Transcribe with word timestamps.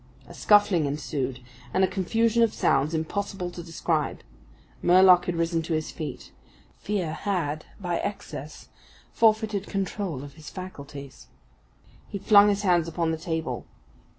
A 0.27 0.33
scuffling 0.33 0.87
ensued, 0.87 1.41
and 1.75 1.83
a 1.83 1.87
confusion 1.87 2.41
of 2.41 2.55
sounds 2.55 2.95
impossible 2.95 3.51
to 3.51 3.61
describe. 3.61 4.21
Murlock 4.81 5.25
had 5.25 5.35
risen 5.35 5.61
to 5.61 5.73
his 5.75 5.91
feet. 5.91 6.31
Fear 6.79 7.13
had 7.13 7.65
by 7.79 7.99
excess 7.99 8.69
forfeited 9.13 9.67
control 9.67 10.23
of 10.23 10.33
his 10.33 10.49
faculties. 10.49 11.27
He 12.09 12.17
flung 12.17 12.49
his 12.49 12.63
hands 12.63 12.87
upon 12.87 13.11
the 13.11 13.17
table. 13.19 13.67